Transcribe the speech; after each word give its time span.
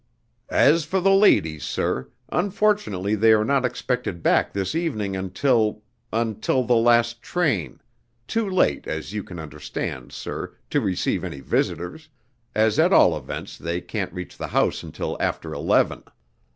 "As 0.49 0.83
for 0.83 0.99
the 0.99 1.13
ladies, 1.13 1.63
sir, 1.63 2.09
unfortunately 2.31 3.13
they 3.13 3.33
are 3.33 3.45
not 3.45 3.63
expected 3.63 4.23
back 4.23 4.51
this 4.51 4.73
evening 4.73 5.15
until 5.15 5.83
until 6.11 6.63
the 6.63 6.75
last 6.75 7.21
train 7.21 7.79
too 8.25 8.49
late, 8.49 8.87
as 8.87 9.13
you 9.13 9.23
can 9.23 9.37
understand, 9.37 10.11
sir, 10.11 10.55
to 10.71 10.81
receive 10.81 11.23
any 11.23 11.39
visitors, 11.39 12.09
as 12.55 12.79
at 12.79 12.91
all 12.91 13.15
events 13.15 13.59
they 13.59 13.79
can't 13.79 14.11
reach 14.11 14.39
the 14.39 14.47
house 14.47 14.81
until 14.81 15.17
after 15.21 15.53
eleven." 15.53 16.01